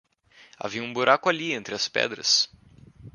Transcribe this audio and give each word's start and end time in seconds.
Havia 0.67 0.81
um 0.81 0.91
buraco 0.91 1.29
ali 1.29 1.51
entre 1.53 1.75
as 1.75 1.87
pedras. 1.87 2.49